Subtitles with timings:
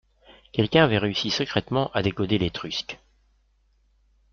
[0.51, 2.97] Quelqu’un avait réussi secrètement à décoder l’étrusque